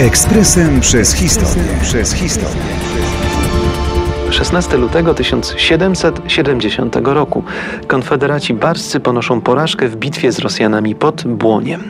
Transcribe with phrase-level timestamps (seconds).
[0.00, 1.64] Ekspresem przez historię.
[1.82, 2.62] Przez historię.
[4.30, 7.44] 16 lutego 1770 roku
[7.86, 11.82] konfederaci barscy ponoszą porażkę w bitwie z Rosjanami pod Błoniem.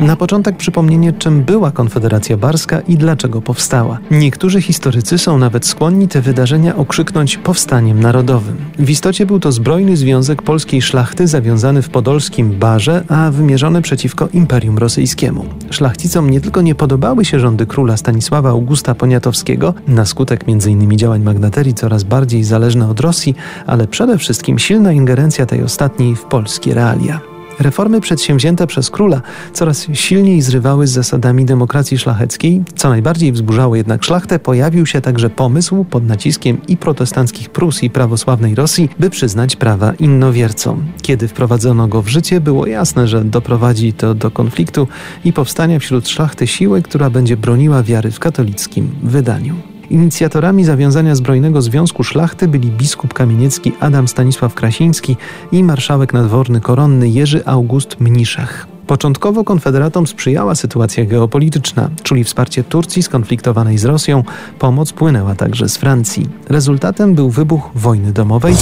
[0.00, 3.98] Na początek przypomnienie, czym była Konfederacja Barska i dlaczego powstała.
[4.10, 8.56] Niektórzy historycy są nawet skłonni te wydarzenia okrzyknąć powstaniem narodowym.
[8.78, 14.28] W istocie był to zbrojny związek polskiej szlachty zawiązany w podolskim Barze, a wymierzony przeciwko
[14.32, 15.44] Imperium Rosyjskiemu.
[15.70, 20.98] Szlachcicom nie tylko nie podobały się rządy króla Stanisława Augusta Poniatowskiego, na skutek m.in.
[20.98, 23.34] działań magnaterii coraz bardziej zależne od Rosji,
[23.66, 27.29] ale przede wszystkim silna ingerencja tej ostatniej w polskie realia.
[27.60, 32.62] Reformy przedsięwzięte przez króla coraz silniej zrywały z zasadami demokracji szlacheckiej.
[32.76, 37.90] Co najbardziej wzburzało jednak szlachtę, pojawił się także pomysł pod naciskiem i protestanckich Prus i
[37.90, 40.84] prawosławnej Rosji, by przyznać prawa innowiercom.
[41.02, 44.88] Kiedy wprowadzono go w życie, było jasne, że doprowadzi to do konfliktu
[45.24, 49.54] i powstania wśród szlachty siły, która będzie broniła wiary w katolickim wydaniu.
[49.90, 55.16] Inicjatorami zawiązania zbrojnego związku szlachty byli biskup kamieniecki Adam Stanisław Krasiński
[55.52, 58.66] i marszałek nadworny koronny Jerzy August Mniszach.
[58.86, 64.24] Początkowo konfederatom sprzyjała sytuacja geopolityczna, czuli wsparcie Turcji skonfliktowanej z Rosją,
[64.58, 66.28] pomoc płynęła także z Francji.
[66.48, 68.54] Rezultatem był wybuch wojny domowej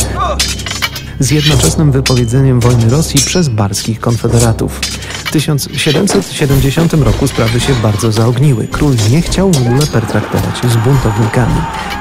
[1.21, 4.81] z jednoczesnym wypowiedzeniem wojny Rosji przez barskich konfederatów.
[5.29, 8.69] W 1770 roku sprawy się bardzo zaogniły.
[8.69, 11.55] Król nie chciał w ogóle pertraktować z buntownikami.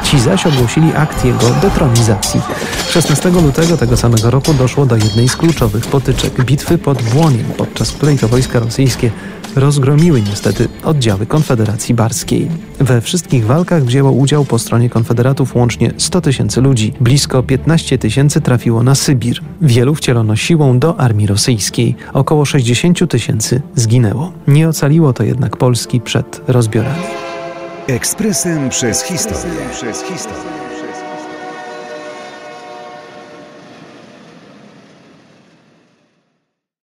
[0.04, 2.42] Ci zaś ogłosili akt jego detronizacji.
[2.90, 7.92] 16 lutego tego samego roku doszło do jednej z kluczowych potyczek bitwy pod Błoniem, podczas
[7.92, 9.12] której to wojska rosyjskie
[9.60, 12.48] rozgromiły niestety oddziały Konfederacji Barskiej.
[12.80, 16.94] We wszystkich walkach wzięło udział po stronie konfederatów łącznie 100 tysięcy ludzi.
[17.02, 19.42] Blisko 15 tysięcy trafiło na Sybir.
[19.62, 21.96] Wielu wcielono siłą do armii rosyjskiej.
[22.14, 24.32] Około 60 tysięcy zginęło.
[24.48, 27.04] Nie ocaliło to jednak Polski przed rozbiorami.
[27.88, 29.60] Ekspresem przez historię.
[29.72, 30.77] Przez historię.